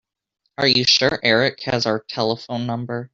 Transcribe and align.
Are 0.57 0.65
you 0.67 0.83
sure 0.83 1.19
Erik 1.21 1.61
has 1.65 1.85
our 1.85 1.99
telephone 2.01 2.65
number? 2.65 3.07